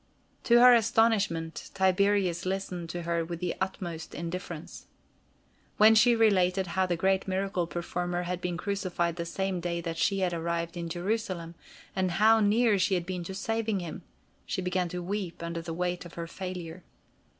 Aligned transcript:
To 0.45 0.59
her 0.61 0.73
astonishment, 0.73 1.69
Tiberius 1.75 2.43
listened 2.43 2.89
to 2.89 3.03
her 3.03 3.23
with 3.23 3.39
the 3.39 3.53
utmost 3.61 4.15
indifference. 4.15 4.87
When 5.77 5.93
she 5.93 6.15
related 6.15 6.65
how 6.65 6.87
the 6.87 6.95
great 6.95 7.27
miracle 7.27 7.67
performer 7.67 8.23
had 8.23 8.41
been 8.41 8.57
crucified 8.57 9.15
the 9.17 9.27
same 9.27 9.59
day 9.59 9.79
that 9.81 9.99
she 9.99 10.21
had 10.21 10.33
arrived 10.33 10.75
in 10.75 10.89
Jerusalem, 10.89 11.53
and 11.95 12.09
how 12.13 12.39
near 12.39 12.79
she 12.79 12.95
had 12.95 13.05
been 13.05 13.23
to 13.25 13.35
saving 13.35 13.79
him, 13.79 14.01
she 14.47 14.59
began 14.59 14.89
to 14.89 15.03
weep 15.03 15.43
under 15.43 15.61
the 15.61 15.71
weight 15.71 16.03
of 16.03 16.15
her 16.15 16.25
failure. 16.25 16.83